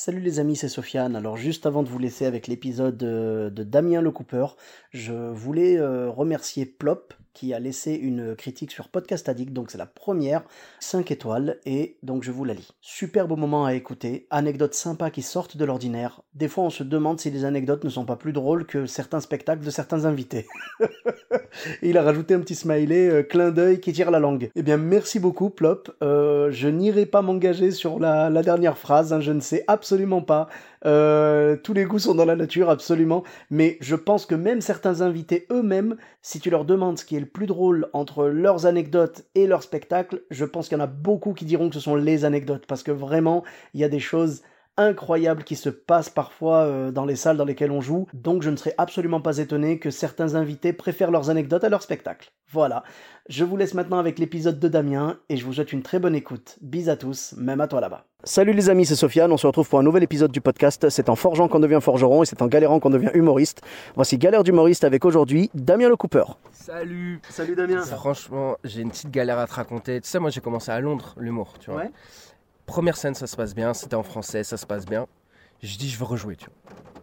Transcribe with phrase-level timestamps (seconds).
[0.00, 1.16] Salut les amis, c'est Sofiane.
[1.16, 4.46] Alors juste avant de vous laisser avec l'épisode euh, de Damien Le Cooper,
[4.92, 9.78] je voulais euh, remercier Plop qui a laissé une critique sur Podcast Addict, donc c'est
[9.78, 10.44] la première,
[10.78, 12.72] 5 étoiles, et donc je vous la lis.
[12.80, 16.22] Superbe moment à écouter, anecdotes sympas qui sortent de l'ordinaire.
[16.38, 19.18] Des fois on se demande si les anecdotes ne sont pas plus drôles que certains
[19.18, 20.46] spectacles de certains invités.
[21.82, 24.48] et il a rajouté un petit smiley, euh, clin d'œil qui tire la langue.
[24.54, 29.12] Eh bien merci beaucoup Plop, Euh, je n'irai pas m'engager sur la, la dernière phrase,
[29.12, 30.48] hein, je ne sais absolument pas.
[30.86, 33.24] Euh, tous les goûts sont dans la nature, absolument.
[33.50, 37.20] Mais je pense que même certains invités eux-mêmes, si tu leur demandes ce qui est
[37.20, 40.86] le plus drôle entre leurs anecdotes et leurs spectacles, je pense qu'il y en a
[40.86, 42.66] beaucoup qui diront que ce sont les anecdotes.
[42.66, 43.42] Parce que vraiment,
[43.74, 44.42] il y a des choses
[44.78, 48.06] incroyables qui se passent parfois euh, dans les salles dans lesquelles on joue.
[48.14, 51.82] Donc je ne serais absolument pas étonné que certains invités préfèrent leurs anecdotes à leurs
[51.82, 52.30] spectacles.
[52.50, 52.82] Voilà.
[53.28, 56.14] Je vous laisse maintenant avec l'épisode de Damien et je vous souhaite une très bonne
[56.14, 56.56] écoute.
[56.62, 58.06] Bis à tous, même à toi là-bas.
[58.24, 59.30] Salut les amis, c'est Sofiane.
[59.30, 60.88] On se retrouve pour un nouvel épisode du podcast.
[60.88, 63.60] C'est en forgeant qu'on devient forgeron et c'est en galérant qu'on devient humoriste.
[63.96, 66.24] Voici Galère d'humoriste avec aujourd'hui Damien Le Cooper.
[66.52, 67.82] Salut Salut Damien.
[67.82, 70.00] Franchement, j'ai une petite galère à te raconter.
[70.00, 71.82] Tu sais, moi j'ai commencé à Londres, l'humour, tu vois.
[71.82, 71.90] Ouais.
[72.68, 75.06] Première scène, ça se passe bien, c'était en français, ça se passe bien.
[75.62, 76.54] Je dis, je veux rejouer, tu vois.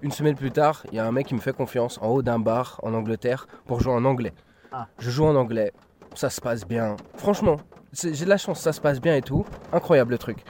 [0.04, 2.22] Une semaine plus tard, il y a un mec qui me fait confiance en haut
[2.22, 4.32] d'un bar en Angleterre pour jouer en anglais.
[4.72, 4.88] Ah.
[5.00, 5.74] Je joue en anglais,
[6.14, 6.98] ça se passe bien.
[7.16, 7.58] Franchement,
[7.94, 9.44] j'ai de la chance, ça se passe bien et tout.
[9.74, 10.44] Incroyable le truc.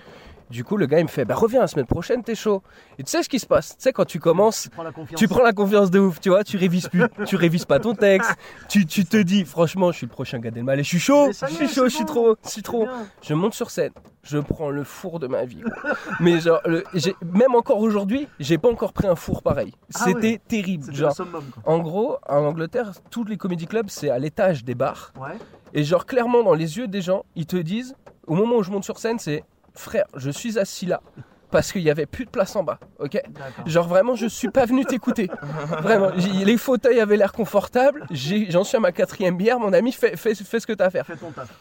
[0.49, 2.61] Du coup, le gars, il me fait, bah reviens la semaine prochaine, t'es chaud.
[2.99, 3.69] Et tu sais ce qui se passe?
[3.69, 5.19] Tu sais, quand tu commences, prends la confiance.
[5.19, 7.95] tu prends la confiance de ouf, tu vois, tu révises plus, tu révises pas ton
[7.95, 8.31] texte,
[8.69, 11.45] tu, tu te dis franchement, je suis le prochain Gad Elmaleh, je suis chaud, je
[11.47, 12.88] suis chaud, je suis trop, je suis trop.
[13.23, 13.91] Je monte sur scène,
[14.22, 15.61] je prends le four de ma vie.
[15.81, 15.94] quoi.
[16.19, 16.83] Mais genre, le-
[17.33, 19.73] même encore aujourd'hui, j'ai pas encore pris un four pareil.
[19.95, 20.41] Ah C'était ouais.
[20.47, 20.94] terrible.
[20.94, 25.12] Genre, summum, en gros, en Angleterre, tous les comédie clubs, c'est à l'étage des bars.
[25.19, 25.38] Ouais.
[25.73, 27.95] Et genre, clairement, dans les yeux des gens, ils te disent,
[28.27, 29.44] au moment où je monte sur scène, c'est
[29.75, 31.02] frère, je suis assis là.
[31.52, 33.22] Parce qu'il y avait plus de place en bas, ok.
[33.66, 35.30] Genre vraiment, je suis pas venu t'écouter.
[35.81, 38.06] Vraiment, les fauteuils avaient l'air confortables.
[38.12, 39.59] J'en suis à ma quatrième bière.
[39.59, 41.06] Mon ami, fais, fais, fais ce que t'as à faire.
[41.06, 41.53] Fais ton taf.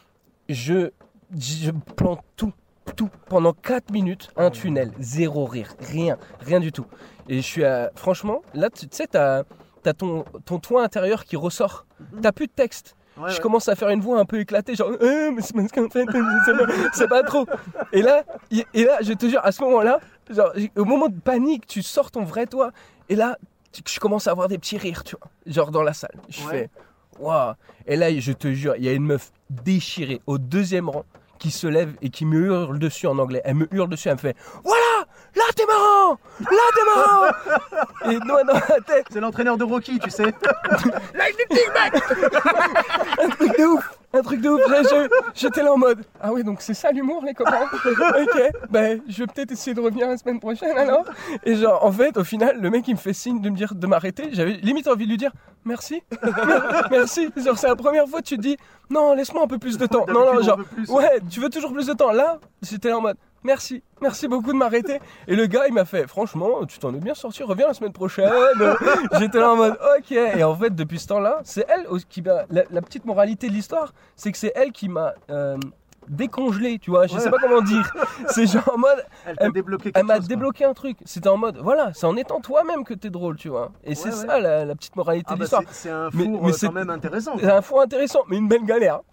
[0.48, 0.90] Je,
[1.38, 2.52] je plante tout,
[2.96, 3.10] tout.
[3.28, 6.86] Pendant 4 minutes, un tunnel, zéro rire, rien, rien du tout.
[7.28, 7.92] Et je suis à...
[7.94, 9.44] Franchement, là, tu tu sais, t'as
[9.86, 11.86] as ton, ton toit intérieur qui ressort.
[12.22, 12.96] T'as plus de texte.
[13.16, 13.40] Ouais, je ouais.
[13.40, 16.04] commence à faire une voix un peu éclatée, genre, Euh, mais c'est parce qu'en fait,
[16.94, 17.46] c'est pas, trop.
[17.92, 20.00] Et là, et là, je te jure, à ce moment-là,
[20.76, 22.70] au moment de panique, tu sors ton vrai toi,
[23.08, 23.38] et là,
[23.86, 26.14] je commence à avoir des petits rires, tu vois, genre dans la salle.
[26.28, 26.50] Je Ouais.
[26.50, 26.70] fais,
[27.20, 27.54] waouh.
[27.86, 31.04] Et là, je te jure, il y a une meuf déchirée au deuxième rang
[31.38, 33.42] qui se lève et qui me hurle dessus en anglais.
[33.44, 34.83] Elle me hurle dessus, elle me fait, voilà,
[35.36, 37.30] là t'es marrant, là t'es marrant.
[38.10, 40.24] et moi dans la tête, C'est l'entraîneur de Rocky, tu sais.
[43.22, 44.62] un truc de ouf, un truc de ouf.
[45.34, 47.66] J'étais là en mode, ah oui, donc c'est ça l'humour, les copains.
[47.84, 51.04] ok, ben je vais peut-être essayer de revenir la semaine prochaine alors.
[51.44, 53.74] Et genre, en fait, au final, le mec il me fait signe de me dire
[53.74, 54.30] de m'arrêter.
[54.32, 55.32] J'avais limite envie de lui dire
[55.64, 56.02] merci,
[56.90, 57.30] merci.
[57.36, 58.56] Genre, c'est la première fois que tu te dis,
[58.90, 60.04] non, laisse-moi un peu plus de temps.
[60.08, 62.12] Non, non, genre, ouais, tu veux toujours plus de temps.
[62.12, 63.16] Là, j'étais là en mode.
[63.44, 65.00] Merci, merci beaucoup de m'arrêter.
[65.28, 67.92] Et le gars, il m'a fait, franchement, tu t'en es bien sorti, reviens la semaine
[67.92, 68.32] prochaine.
[69.18, 70.12] J'étais là en mode, ok.
[70.12, 72.46] Et en fait, depuis ce temps-là, c'est elle aussi qui m'a.
[72.48, 75.58] La, la petite moralité de l'histoire, c'est que c'est elle qui m'a euh,
[76.08, 77.06] décongelé, tu vois.
[77.06, 77.20] Je Ouais.
[77.20, 77.92] sais pas comment dire.
[78.28, 80.98] C'est genre en mode, Elle t'a Elle- débloqué elle m'a chose, débloqué un truc.
[81.04, 83.72] C'était en mode, voilà, c'est en étant toi-même que t'es drôle, tu vois.
[83.84, 85.62] Et c'est Ouais, ça la, la petite moralité Ah de bah, l'histoire.
[85.70, 87.32] c'est- c'est un four mais euh, c'est- quand même intéressant.
[87.38, 89.00] C'est un fou intéressant, mais une belle galère.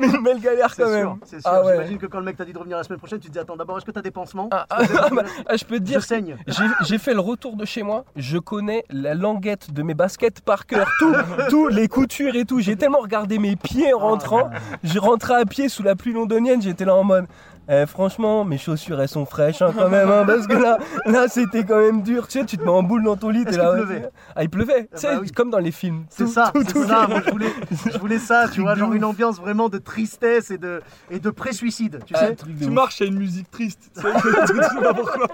[0.00, 1.18] Mais une belle galère C'est quand sûr, même.
[1.24, 1.50] c'est sûr.
[1.52, 1.72] Ah ouais.
[1.74, 3.38] J'imagine que quand le mec t'a dit de revenir la semaine prochaine, tu te dis
[3.38, 4.48] attends d'abord est-ce que t'as des pansements?
[4.50, 6.36] Ah, ah, ah, bah, ah, je peux te Je dire, saigne.
[6.46, 8.04] j'ai j'ai fait le retour de chez moi.
[8.16, 11.14] Je connais la languette de mes baskets par cœur, tout,
[11.50, 12.60] tout, les coutures et tout.
[12.60, 14.50] J'ai tellement regardé mes pieds en rentrant.
[14.82, 16.60] Je rentrais à pied sous la pluie londonienne.
[16.62, 17.26] J'étais là en mode.
[17.68, 21.28] eh, franchement, mes chaussures elles sont fraîches hein, quand même, hein, parce que là, là
[21.28, 22.26] c'était quand même dur.
[22.26, 23.44] Tu sais, tu te mets en boule dans ton lit.
[23.46, 24.10] Est-ce là, pleuvait?
[24.34, 24.88] Ah, il pleuvait.
[24.92, 25.30] Ah tu sais, bah oui.
[25.30, 26.04] comme dans les films.
[26.10, 27.06] C'est ça, tout- c'est tout- ça.
[27.08, 27.52] Moi, je voulais,
[27.92, 28.96] je voulais ça, tu vois, genre ouf.
[28.96, 32.36] une ambiance vraiment de tristesse et de, et de pré-suicide, tu Ah, sais.
[32.60, 33.90] Tu marches à une musique triste.
[33.94, 34.08] tu sais,
[34.46, 35.28] tu sais pas pourquoi?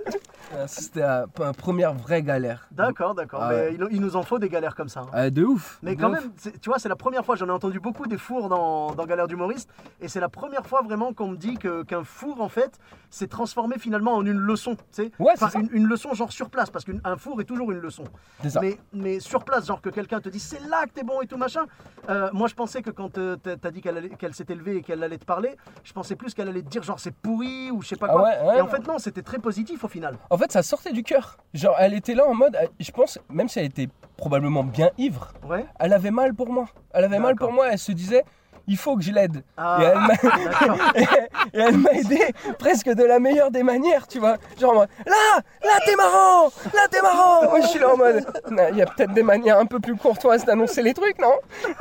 [0.56, 2.67] Ah, C'était la première vraie galère.
[2.71, 3.41] D'accord, d'accord.
[3.43, 5.00] Ah mais il, il nous en faut des galères comme ça.
[5.00, 5.11] hein.
[5.12, 5.79] Ah, de ouf.
[5.83, 6.21] Mais de quand ouf.
[6.21, 9.06] même, tu vois, c'est la première fois, j'en ai entendu beaucoup des fours dans, dans
[9.06, 9.69] Galère d'humoriste,
[10.00, 12.79] et c'est la première fois vraiment qu'on me dit qu'un four, en fait,
[13.11, 14.75] s'est transformé finalement en une leçon.
[14.77, 15.11] tu sais.
[15.19, 15.59] Ouais, c'est Enfin, ça.
[15.61, 18.05] une, une leçon genre sur place, parce qu'un four est toujours une leçon.
[18.49, 18.61] Ça.
[18.61, 21.27] Mais, mais sur place, genre que quelqu'un te dit c'est là que t'es bon et
[21.27, 21.62] tout machin.
[22.09, 25.03] Euh, moi, je pensais que quand euh, t'as dit qu'elle qu'elle s'était levée et qu'elle
[25.03, 27.89] allait te parler, je pensais plus qu'elle allait te dire genre c'est pourri ou je
[27.89, 28.23] sais pas Ah quoi.
[28.23, 30.17] ouais, et en fait, non, c'était très positif au final.
[30.31, 31.37] En fait, ça sortait du cœur.
[31.55, 34.90] Genre, elle était là en mode, euh, je pense, même si elle était probablement bien
[34.99, 35.64] ivre, Ouais.
[35.79, 36.67] elle avait mal pour moi.
[36.93, 37.69] Elle avait mal pour moi.
[37.70, 38.25] Elle se disait,
[38.69, 39.43] il faut que je l'aide.
[39.56, 39.79] Ah,
[40.94, 42.20] Et elle m'a- aidé
[42.59, 44.37] presque de la meilleure des manières, tu vois.
[44.61, 46.44] Genre, en mode, là, là, t'es marrant,
[46.75, 47.43] là, t'es marrant.
[47.50, 48.25] Moi, je suis là en mode,
[48.70, 51.32] il y a peut-être des manières un peu plus courtoises d'annoncer les trucs, non?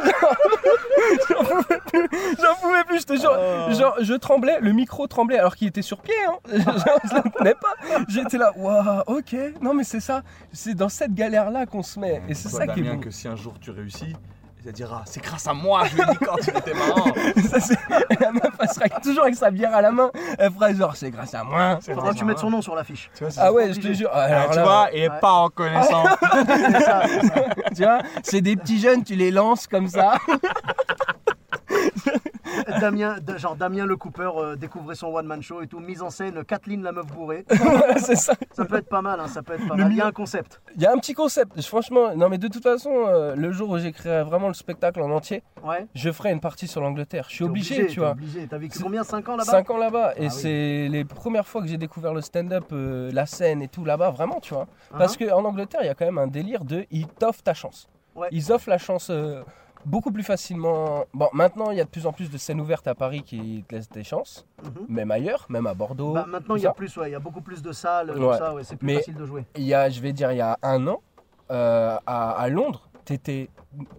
[0.03, 0.35] Genre,
[1.29, 2.09] J'en pouvais plus,
[2.41, 3.37] j'en pouvais plus, je te jure.
[3.73, 6.37] Genre, je tremblais, le micro tremblait alors qu'il était sur pied, hein.
[6.51, 7.75] Genre, je le tenais pas.
[8.07, 9.35] J'étais là, waouh, ok.
[9.61, 10.21] Non, mais c'est ça,
[10.53, 12.21] c'est dans cette galère-là qu'on se met.
[12.27, 12.99] Et c'est ça qui est beau.
[12.99, 14.15] que si un jour tu réussis,
[14.91, 17.13] ah, c'est grâce à moi, je lui ai dit quand il était marrant.
[17.49, 17.77] Ça, c'est-
[18.19, 20.09] la meuf, elle sera toujours avec sa bière à la main.
[20.37, 21.79] Elle fera genre, c'est grâce à moi.
[21.81, 23.09] C'est Faudra que tu mettes son nom sur l'affiche.
[23.15, 24.09] Tu vois, c'est Ah ouais, je te jure.
[24.13, 25.09] Alors tu là, vois, Ouais.
[25.21, 26.03] pas reconnaissant.
[26.47, 27.43] C'est ça, c'est ça.
[27.75, 30.15] tu vois, c'est des petits jeunes, tu les lances comme ça.
[32.79, 36.09] Damien, genre Damien le Cooper euh, découvrait son one man show et tout, mise en
[36.09, 37.45] scène, Kathleen la meuf bourrée.
[37.97, 38.33] c'est ça.
[38.51, 39.91] Ça peut être pas mal, hein, ça peut être pas Le mal.
[39.93, 40.61] Il y a un concept.
[40.75, 41.59] Il y a un petit concept.
[41.61, 45.09] Franchement, non, mais de toute façon, euh, le jour où j'écrirai vraiment le spectacle en
[45.11, 45.87] entier, Ouais.
[45.95, 47.25] je ferai une partie sur l'Angleterre.
[47.29, 48.11] Je suis obligé, tu vois.
[48.11, 48.47] obligé.
[48.47, 49.03] T'as vécu combien?
[49.03, 49.51] 5 ans là-bas?
[49.51, 50.13] 5 ans là-bas.
[50.15, 50.29] Et Ah oui.
[50.31, 54.11] c'est les premières fois que j'ai découvert le stand-up, euh, la scène et tout là-bas,
[54.11, 54.67] vraiment, tu vois.
[54.93, 57.53] Ah, Parce qu'en Angleterre, il y a quand même un délire de ils t'offrent ta
[57.53, 57.89] chance.
[58.15, 58.27] Ouais.
[58.31, 59.11] Ils offrent la chance
[59.87, 61.05] beaucoup plus facilement.
[61.13, 63.63] Bon, maintenant, il y a de plus en plus de scènes ouvertes à Paris qui
[63.67, 64.85] te laissent des chances, Mhm.
[64.89, 66.13] même ailleurs, même à Bordeaux.
[66.13, 68.37] Bah, maintenant, il y a plus, ouais, il y a beaucoup plus de salles, Ouais.
[68.37, 69.45] ça, ouais, c'est plus Mais- facile de jouer.
[69.55, 71.01] Il y a, je vais dire, il y a un an,
[71.51, 73.49] euh, à, à Londres, t'étais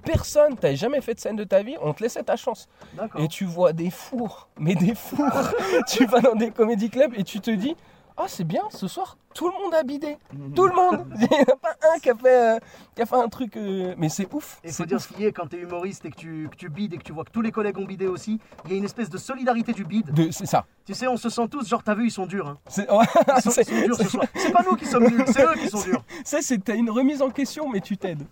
[0.05, 2.69] personne, t'avais jamais fait de scène de ta vie, on te laissait ta chance.
[2.95, 3.21] D'accord.
[3.21, 5.25] Et tu vois des fours, mais des fours.
[5.89, 7.75] tu vas dans des comédie clubs et tu te dis,
[8.21, 10.17] ah c'est bien, ce soir tout le monde a bidé,
[10.57, 11.07] tout le monde.
[11.15, 12.59] Il n'y en a pas un qui a fait, euh,
[12.97, 14.59] qui a fait un truc, euh, mais c'est ouf.
[14.65, 16.57] Et c'est faut dire ce qu'il y est, quand t'es humoriste et que tu, que
[16.57, 18.75] tu bides et que tu vois que tous les collègues ont bidé aussi, il y
[18.75, 20.11] a une espèce de solidarité du bide.
[20.13, 20.65] De- C'est ça.
[20.87, 22.49] Tu sais, on se sent tous, genre, t'as vu, ils sont durs.
[22.49, 22.59] Hein.
[22.69, 23.05] C'est ouais,
[23.37, 24.25] Ils sont, c'est- ils sont durs ce soir.
[24.35, 26.03] C'est pas nous qui sommes nuls, c'est eux qui sont durs.
[26.25, 28.27] c'est- c'est- t'as une remise en question, mais tu t'aides.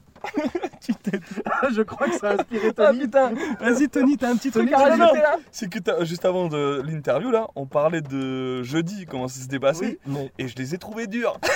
[0.81, 1.23] tu t'aides.
[1.71, 3.01] Je crois que ça a inspiré Ah Tony.
[3.01, 5.05] putain, vas-y Tony, t'as un petit truc Tony, à non, non.
[5.05, 9.29] rajouter là C'est que t'as- juste avant de l'interview là, on parlait de jeudi, comment
[9.29, 11.39] ça s'était passé, Mais- et je les ai trouvés durs.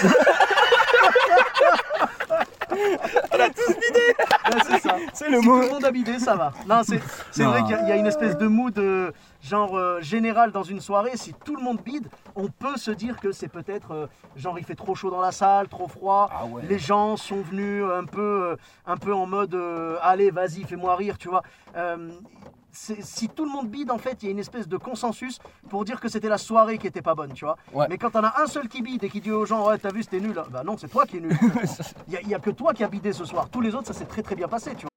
[2.71, 4.97] Ouais, c'est ça.
[5.13, 5.57] C'est le Si mot.
[5.61, 6.53] tout le monde a bidé, ça va.
[6.69, 9.11] Non, c'est vrai qu'il y a- y, a une espèce de mood euh,
[9.43, 11.13] genre euh, général dans une soirée.
[11.17, 14.07] Si tout le monde bide, on peut se dire que c'est peut-être euh,
[14.37, 16.31] genre il fait trop chaud dans la salle, trop froid.
[16.33, 16.63] Ah ouais.
[16.69, 18.57] Les gens sont venus un peu,
[18.87, 19.57] un peu en mode
[20.03, 21.43] allez, vas-y, fais-moi rire, tu vois.
[22.73, 25.39] Si tout le monde bide, en fait, il y a une espèce de consensus
[25.69, 27.57] pour dire que c'était la soirée qui était pas bonne, tu vois.
[27.73, 27.87] Ouais.
[27.89, 29.91] Mais quand t'en as un seul qui bide et qui dit aux gens, ouais, t'as
[29.93, 31.37] vu, c'était nul, bah non, c'est toi qui es nul.
[32.09, 33.49] Il y a- y, a que toi qui as bidé ce soir.
[33.51, 34.91] Tous les autres, ça s'est très très bien passé, tu vois.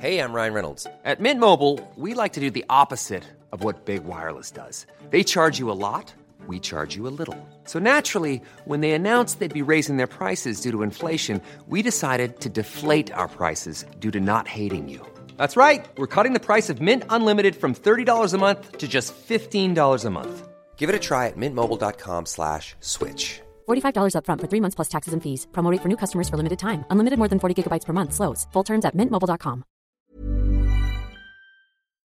[0.00, 0.86] Hey, I'm Ryan Reynolds.
[1.04, 4.86] At Mint Mobile, we like to do the opposite of what Big Wireless does.
[5.10, 6.12] They charge you a lot,
[6.48, 7.36] we charge you a little.
[7.64, 12.40] So naturally, when they announced they'd be raising their prices due to inflation, we decided
[12.40, 15.00] to deflate our prices due to not hating you.
[15.36, 15.84] That's right.
[15.96, 20.10] We're cutting the price of Mint Unlimited from $30 a month to just $15 a
[20.10, 20.48] month.
[20.76, 23.40] Give it a try at mintmobile.com slash switch.
[23.68, 25.46] $45 upfront for three months plus taxes and fees.
[25.52, 26.84] Promo rate for new customers for limited time.
[26.90, 28.12] Unlimited more than 40 gigabytes per month.
[28.14, 28.48] Slows.
[28.52, 29.62] Full terms at mintmobile.com.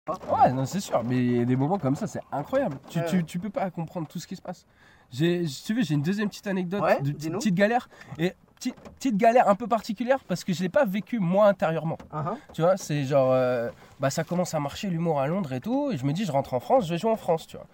[0.09, 2.79] Ouais, non, c'est sûr, mais il y a des moments comme ça, c'est incroyable.
[2.89, 3.07] Tu, Ouais.
[3.07, 4.67] tu, tu peux pas comprendre tout ce qui se passe.
[5.13, 7.89] J'ai, tu veux, j'ai une deuxième petite anecdote Ouais, de petite galère.
[8.19, 11.99] Et petite, petite galère un peu particulière parce que je l'ai pas vécu moi intérieurement.
[12.13, 12.37] Uh-huh.
[12.53, 15.91] Tu vois, c'est genre, euh, bah ça commence à marcher l'humour à Londres et tout.
[15.91, 17.67] Et je me dis, je rentre en France, je vais jouer en France, tu vois.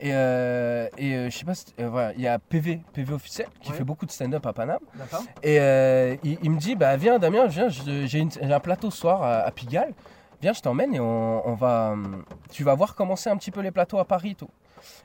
[0.00, 3.48] Et, euh, et euh, je sais pas, euh, voilà, il y a PV, PV officiel
[3.60, 3.76] qui Ouais.
[3.78, 4.78] fait beaucoup de stand-up à Paname.
[5.42, 5.56] Et
[6.22, 9.50] il, il me dit, bah viens Damien, viens, j'ai un plateau ce soir à, à
[9.50, 9.92] Pigalle.
[10.40, 13.60] Viens, je t'emmène et on, on va, hum, tu vas voir commencer un petit peu
[13.60, 14.50] les plateaux à Paris, et tout.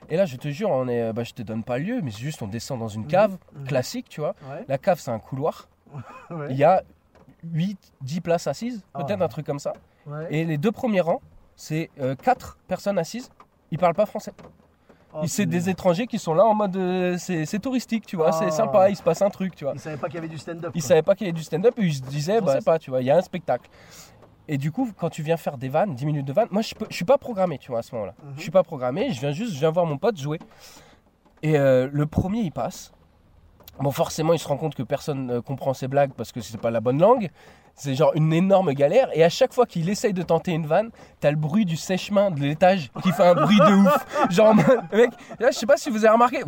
[0.09, 2.11] Et là, je te jure, on est, bah, je te donne pas le lieu, mais
[2.11, 3.65] c'est juste on descend dans une cave mhm.
[3.65, 4.35] classique, tu vois.
[4.49, 4.63] Ouais.
[4.67, 5.67] La cave, c'est un couloir.
[6.29, 6.47] Ouais.
[6.49, 6.81] Il y a
[7.43, 9.25] 8, 10 places assises, Ah peut-être ouais.
[9.25, 9.73] un truc comme ça.
[10.31, 11.21] Et les deux premiers rangs,
[11.55, 11.91] c'est
[12.23, 13.29] 4 personnes assises.
[13.69, 14.31] Ils parlent pas français.
[15.15, 18.29] Oh, c'est des étrangers qui sont là en mode, euh, c'est c'est touristique, tu vois.
[18.29, 18.39] Ah.
[18.39, 19.73] C'est sympa, il se passe un truc, tu vois.
[19.75, 20.71] Ils savaient pas qu'il y avait du stand-up.
[20.73, 20.87] Ils quoi.
[20.87, 22.89] savaient pas qu'il y avait du stand-up et ils se disaient, bah, c'est pas, tu
[22.89, 23.69] vois, il y a un spectacle.
[24.47, 26.75] Et du coup, quand tu viens faire des vannes, 10 minutes de vannes, moi je,
[26.75, 28.13] peux, je suis pas programmé, tu vois, à ce moment-là.
[28.23, 28.33] Mhm.
[28.35, 30.39] Je suis pas programmé, je viens juste, je viens voir mon pote jouer.
[31.41, 32.93] Et euh, le premier, il passe.
[33.79, 36.59] Bon, forcément, il se rend compte que personne ne comprend ses blagues parce que c'est
[36.59, 37.29] pas la bonne langue.
[37.75, 39.09] C'est genre une énorme galère.
[39.13, 42.29] Et à chaque fois qu'il essaye de tenter une vanne, t'as le bruit du sèche-main
[42.29, 44.05] de l'étage qui fait un bruit de ouf.
[44.29, 45.09] Genre, mec,
[45.39, 46.43] là, je sais pas si vous avez remarqué.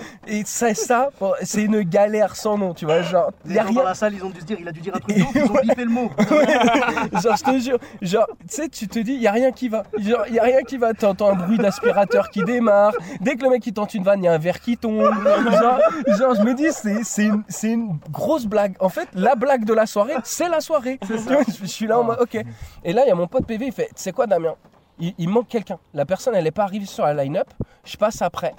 [0.26, 1.10] Et ça, ça,
[1.42, 3.02] c'est une galère sans nom, tu vois.
[3.02, 3.88] Genre, Les y a gens dans rien.
[3.90, 5.60] la salle, ils ont dû se dire, il a dû dire un truc ils ont
[5.62, 6.10] bipé le mot.
[7.22, 9.68] genre, je te jure, genre, tu sais, tu te dis, il y a rien qui
[9.68, 9.84] va.
[9.98, 10.92] Genre, il y a rien qui va.
[10.94, 12.92] T'entends un bruit d'aspirateur qui démarre.
[13.20, 15.02] Dès que le mec il tente une vanne, il y a un verre qui tombe.
[15.02, 15.80] Genre,
[16.18, 18.74] genre, je me dis, c'est, c'est, une, c'est une grosse blague.
[18.80, 20.98] En fait, la blague de la soirée, c'est la soirée.
[21.06, 22.42] Tu vois, je, je suis là en mode, ok.
[22.84, 24.54] Et là, il y a mon pote PV, il fait, tu sais quoi, Damien?
[24.98, 25.78] Il, il manque quelqu'un.
[25.92, 27.48] La personne, elle n'est pas arrivée sur la line-up.
[27.84, 28.54] Je passe après.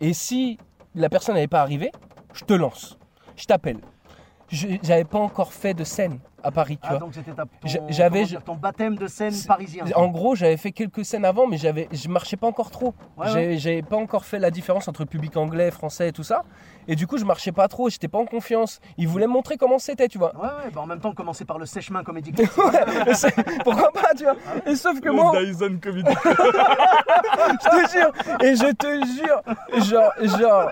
[0.00, 0.58] Et si
[0.94, 1.92] la personne n'est pas arrivée,
[2.32, 2.98] je te lance.
[3.36, 3.80] Je t'appelle.
[4.48, 6.98] J'avais pas encore fait de scène à Paris, tu Ah, vois.
[7.00, 7.32] donc c'était
[7.90, 9.84] j'avais- ton baptême de scène parisien.
[9.96, 12.94] En gros, j'avais fait quelques scènes avant, mais j'avais, je marchais pas encore trop.
[13.16, 16.44] Ouais, J'avais- J'avais pas encore fait la différence entre public anglais, français et tout ça.
[16.88, 18.80] Et du coup, je marchais pas trop, j'étais pas en confiance.
[18.96, 20.32] Ils voulaient me montrer comment c'était, tu vois.
[20.36, 22.32] Ouais, ouais, bah en même temps, commencer par le sèche-main comédie
[23.64, 24.36] Pourquoi pas, tu vois.
[24.66, 26.08] Et sauf que moi, Dyson Comedy.
[26.14, 28.12] je te jure,
[28.42, 30.70] et je te jure, genre, genre,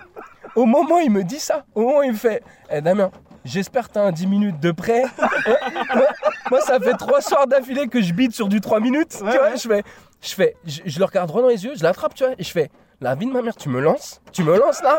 [0.54, 3.10] au moment où il me dit ça, au moment où il me fait, eh Damien,
[3.44, 5.04] j'espère que t'as un 10 minutes de prêt.
[6.50, 9.54] moi, ça fait trois soirs d'affilée que je bide sur du 3 minutes, tu vois,
[9.54, 9.82] je fais,
[10.20, 12.42] je fais, je, je le regarde droit dans les yeux, je l'attrape, tu vois, et
[12.42, 12.70] je fais,
[13.04, 14.98] la vie de ma mère, tu me lances Tu me lances là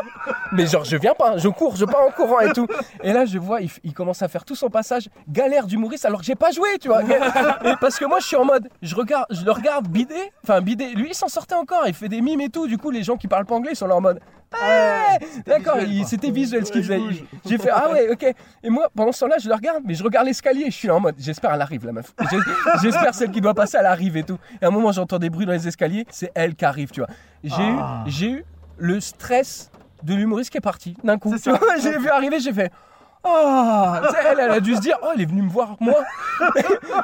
[0.52, 2.66] Mais genre, je viens pas, je cours, je pars en courant et tout.
[3.02, 6.26] Et là, je vois, il, commence à faire tout son passage, galère d'humoriste, alors que
[6.26, 7.02] j'ai pas joué, tu vois.
[7.02, 10.60] Et parce que moi, je suis en mode, je regarde, je le regarde bider, enfin
[10.60, 10.90] bider.
[10.90, 12.66] Lui, il s'en sortait encore, il fait des mimes et tout.
[12.66, 14.20] Du coup, les gens qui parlent pas anglais ils sont là en mode,
[14.62, 17.00] Hey D'accord, c'était visuel ce qu'il faisait.
[17.46, 18.34] J'ai fait, ah ouais, ok.
[18.62, 20.66] Et moi, pendant ce temps-là, je le regarde, mais je regarde l'escalier.
[20.66, 22.14] Je suis là en mode, j'espère elle arrive, la meuf.
[22.82, 24.38] J'espère celle qui doit passer, elle arrive et tout.
[24.60, 27.00] Et à un moment, j'entends des bruits dans les escaliers, c'est elle qui arrive, tu
[27.00, 27.08] vois.
[27.44, 28.44] J'ai eu, j'ai eu
[28.78, 29.70] le stress
[30.02, 31.34] de l'humoriste qui est parti d'un coup.
[31.82, 32.70] J'ai vu arriver, j'ai fait.
[33.24, 33.92] Oh,
[34.30, 35.94] elle, elle a dû se dire, oh, elle est venue me voir, moi.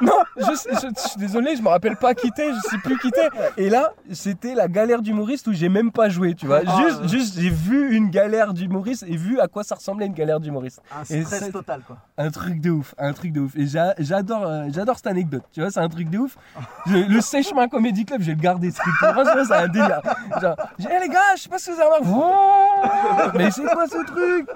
[0.03, 3.29] non, je, je- je suis désolé, je me rappelle pas quitter, je sais plus quitter.
[3.57, 6.61] Et là, c'était la galère d'humoriste où j'ai même pas joué, tu vois.
[6.67, 6.79] Ah,
[7.09, 10.81] juste, j'ai vu une galère d'humoriste et vu à quoi ça ressemblait une galère d'humoriste.
[10.95, 11.97] Un Et stress c'est- total, quoi.
[12.19, 13.57] Un truc de ouf, un truc de ouf.
[13.57, 15.43] Et j'a- j'adore, euh, j'adore cette anecdote.
[15.53, 16.37] Tu vois, c'est un truc de ouf.
[16.87, 18.95] Je- le Sèche-Main Comedy Club, je vais le garder ce truc.
[18.95, 20.01] Franchement, c'est un délire.
[20.41, 22.07] Genre, Eh, les gars, je sais pas si vous avez remarqué.
[22.07, 24.47] Wouh Mais c'est quoi ce truc?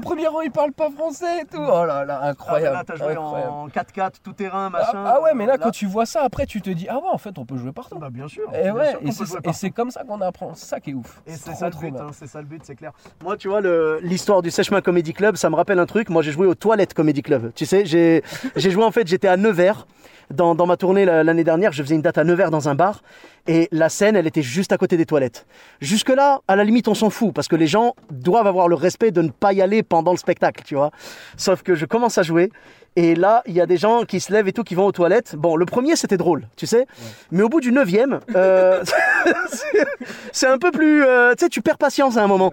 [0.00, 1.60] Deux premiers rangs, ils parlent pas français et tout.
[1.60, 2.76] Oh là là, Ah, incroyable.
[2.76, 3.50] là, t'as joué incroyable.
[3.52, 5.04] en 4-4, tout terrain, Ah, machin.
[5.06, 7.08] ah ouais, mais là, Là- quand tu vois ça, après, tu te dis, ah ouais,
[7.12, 7.98] en fait, on peut jouer partout.
[7.98, 8.44] Bah, bien sûr.
[8.54, 10.54] Et bien ouais, sûr et c'est, et comme ça qu'on apprend.
[10.54, 11.20] C'est ça qui est ouf.
[11.26, 12.92] Et c'est ça le but, hein, c'est ça le but, c'est clair.
[13.22, 13.60] Moi, tu vois,
[14.02, 16.08] l'histoire du Sèchemain Comedy Club, ça me rappelle un truc.
[16.08, 17.52] Moi, j'ai joué au Toilettes Comedy Club.
[17.54, 18.22] Tu sais, j'ai
[18.56, 19.86] joué en fait, j'étais à Nevers.
[20.30, 22.76] Dans, dans ma tournée la- l'année dernière, je faisais une date à Nevers dans un
[22.76, 23.02] bar.
[23.50, 25.44] Et la scène, elle était juste à côté des toilettes.
[25.80, 27.34] Jusque-là, à la limite, on s'en fout.
[27.34, 30.18] Parce que les gens doivent avoir le respect de ne pas y aller pendant le
[30.18, 30.92] spectacle, tu vois.
[31.36, 32.52] Sauf que je commence à jouer.
[32.96, 34.92] Et là, il y a des gens qui se lèvent et tout, qui vont aux
[34.92, 35.36] toilettes.
[35.36, 36.86] Bon, le premier, c'était drôle, tu sais.
[37.30, 38.82] Mais au bout du neuvième, euh,
[40.32, 41.04] c'est- un peu plus...
[41.04, 42.52] euh, tu sais, tu perds patience à un moment.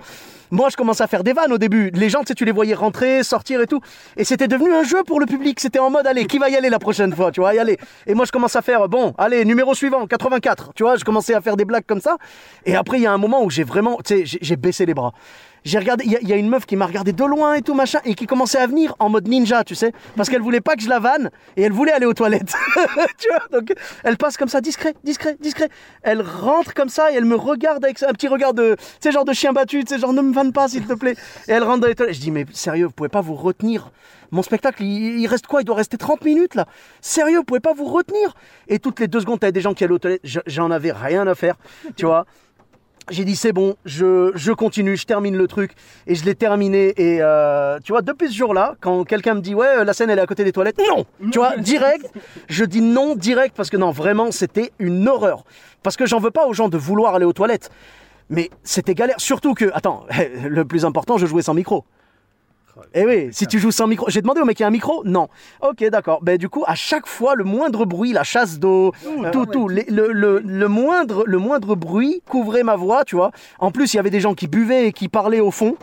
[0.49, 1.89] Moi, je commence à faire des vannes au début.
[1.93, 3.81] Les gens, tu sais, tu les voyais rentrer, sortir et tout.
[4.15, 5.59] Et c'était devenu un jeu pour le public.
[5.59, 7.77] C'était en mode, allez, qui va y aller la prochaine fois, tu vois, y aller.
[8.05, 10.71] Et moi, je commence à faire, bon, allez, numéro suivant, 84.
[10.73, 12.15] Tu vois, je commençais à faire des blagues comme ça.
[12.65, 14.93] Et après, il y a un moment où j'ai vraiment, tu sais, j'ai baissé les
[14.93, 15.11] bras.
[15.65, 17.99] J'ai regardé, il y, a- une meuf qui m'a regardé de loin et tout machin,
[18.05, 20.81] et qui commençait à venir en mode ninja, tu sais, parce qu'elle voulait pas que
[20.81, 22.53] je la vanne, et elle voulait aller aux toilettes.
[23.17, 23.73] tu vois, donc
[24.03, 25.69] elle passe comme ça, discret, discret, discret.
[26.03, 29.11] Elle rentre comme ça, et elle me regarde avec un petit regard de, tu sais,
[29.11, 31.15] genre de chien battu, tu sais, genre ne me vanne pas s'il te plaît.
[31.47, 32.15] Et elle rentre dans les toilettes.
[32.15, 33.91] Je dis, mais sérieux, vous pouvez pas vous retenir
[34.31, 35.61] mon spectacle, il, reste quoi?
[35.61, 36.65] Il doit rester 30 minutes là.
[36.99, 38.35] Sérieux, vous pouvez pas vous retenir
[38.67, 40.19] Et toutes les deux secondes, t'avais des gens qui allaient aux toilettes.
[40.25, 41.55] Je- J'en avais rien à faire,
[41.95, 42.25] tu vois.
[43.09, 45.71] J'ai dit c'est bon, je, je continue, je termine le truc
[46.07, 49.55] et je l'ai terminé et euh, tu vois depuis ce jour-là, quand quelqu'un me dit
[49.55, 52.11] ouais la scène elle est à côté des toilettes, non, tu vois direct,
[52.49, 55.45] je dis non direct parce que non vraiment c'était une horreur.
[55.83, 57.69] Parce que j'en veux pas aux gens de vouloir aller aux toilettes,
[58.29, 60.05] mais c'était galère surtout que attends
[60.43, 61.85] le plus important je jouais sans micro.
[62.93, 64.09] Eh oui, si tu joues sans micro.
[64.09, 65.27] J'ai demandé au mec, il y a un micro Non.
[65.61, 66.19] Ok, d'accord.
[66.21, 68.91] Ben, du coup, à chaque fois, le moindre bruit, la chasse d'eau,
[69.31, 73.31] tout, tout, les- le, le, le moindre, le moindre bruit couvrait ma voix, tu vois.
[73.59, 75.75] En plus, il y avait des gens qui buvaient et qui parlaient au fond.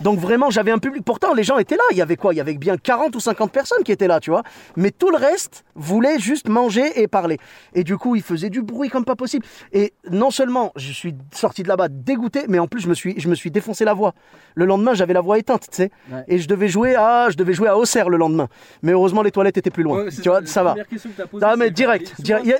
[0.00, 1.04] Donc vraiment, j'avais un public.
[1.04, 1.82] Pourtant, les gens étaient là.
[1.90, 2.34] Il y avait quoi?
[2.34, 4.42] Il y avait bien 40 ou 50 personnes qui étaient là, tu vois.
[4.76, 7.38] Mais tout le reste voulait juste manger et parler.
[7.74, 9.44] Et du coup, ils faisaient du bruit comme pas possible.
[9.72, 13.18] Et non seulement je suis sorti de là-bas dégoûté, mais en plus, je me suis,
[13.18, 14.14] je me suis défoncé la voix.
[14.54, 15.90] Le lendemain, j'avais la voix éteinte, tu sais.
[16.28, 18.48] Et je devais jouer à, je devais jouer à Auxerre le lendemain.
[18.82, 20.04] Mais heureusement, les toilettes étaient plus loin.
[20.22, 20.74] tu vois, ça va.
[21.40, 22.20] Ah, mais direct.
[22.20, 22.46] direct.
[22.46, 22.58] Y a-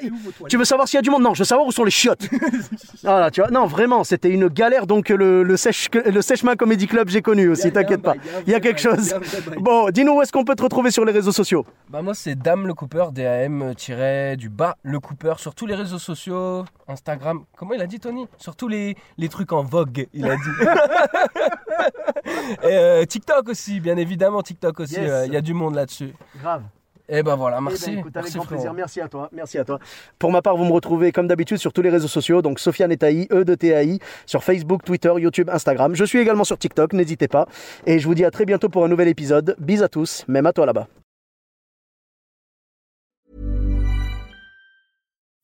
[0.48, 1.22] tu veux savoir s'il y a du monde?
[1.22, 2.28] Non, je veux savoir où sont les chiottes.
[3.02, 3.50] voilà, tu vois.
[3.50, 4.86] Non, vraiment, c'était une galère.
[4.86, 7.70] Donc le, le sèche le sèche-main comedy club, j'ai connu aussi.
[7.72, 8.14] T'inquiète pas.
[8.46, 9.14] Il y a quelque chose.
[9.58, 11.66] Bon, dis-nous où est-ce qu'on peut te retrouver sur les réseaux sociaux?
[11.88, 15.74] Bah moi c'est Dame le Cooper, D-A-M tiré du bas le Cooper sur tous les
[15.74, 17.44] réseaux sociaux, Instagram.
[17.56, 18.26] Comment il a dit Tony?
[18.38, 20.42] Sur tous les, les trucs en vogue, il a dit.
[22.62, 25.10] Et euh, TikTok aussi, bien évidemment TikTok aussi, Yes.
[25.10, 26.12] euh, il y a du monde là-dessus.
[26.40, 26.62] Grave.
[27.08, 27.90] Et ben voilà, Eh ben, merci.
[27.94, 28.60] écoute, avec merci grand frérot.
[28.62, 28.74] plaisir.
[28.74, 29.28] Merci à toi.
[29.32, 29.78] Merci à toi.
[30.18, 32.40] Pour ma part, vous me retrouvez comme d'habitude sur tous les réseaux sociaux.
[32.42, 35.94] Donc Sofiane et Taï, E de TAI, sur Facebook, Twitter, YouTube, Instagram.
[35.94, 37.46] Je suis également sur TikTok, n'hésitez pas.
[37.86, 39.56] Et je vous dis à très bientôt pour un nouvel épisode.
[39.58, 40.86] Bis à tous, même à toi là-bas.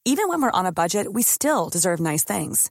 [0.06, 2.70] Even when we're on a budget, we still deserve nice things.